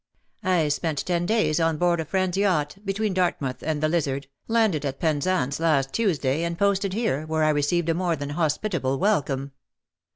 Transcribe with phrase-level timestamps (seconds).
[0.41, 4.83] I spent ten days on board a friend's yacht, between Dartmouth and the Lizard, landed
[4.83, 8.97] at Penzance last Tuesday, and posted here, where I received a more than hospit able
[8.97, 9.51] welcome.'